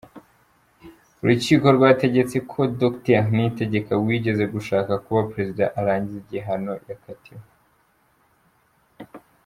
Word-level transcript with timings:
Urukiko 1.21 1.65
rwategetse 1.77 2.37
ko 2.51 2.59
Dr 2.81 3.21
Niyitegeka 3.35 3.93
wigeze 4.05 4.43
gushaka 4.53 4.91
kuba 5.03 5.21
Perezida 5.31 5.65
arangiza 5.79 6.17
igihano 6.23 6.73
yahakatiwe. 6.89 7.43